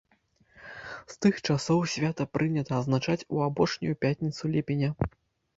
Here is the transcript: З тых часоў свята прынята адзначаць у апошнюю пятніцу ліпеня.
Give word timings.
З 1.11 1.17
тых 1.25 1.35
часоў 1.47 1.83
свята 1.95 2.27
прынята 2.37 2.73
адзначаць 2.81 3.27
у 3.37 3.45
апошнюю 3.49 3.95
пятніцу 4.07 4.43
ліпеня. 4.57 4.89